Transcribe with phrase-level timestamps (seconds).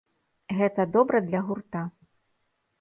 [0.59, 1.85] Гэта добра для гурта.